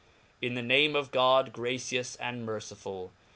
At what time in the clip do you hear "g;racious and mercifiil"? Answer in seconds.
1.53-3.11